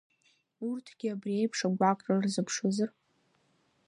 [0.69, 2.89] Урҭгьы абри еиԥш агәаҟра рзыԥшызар?